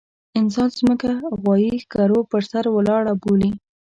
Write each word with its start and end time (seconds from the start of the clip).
انسان 0.39 0.67
ځمکه 0.79 1.07
غوايي 1.39 1.73
ښکرو 1.83 2.19
پر 2.31 2.41
سر 2.51 2.63
ولاړه 2.75 3.13
بولي. 3.21 3.51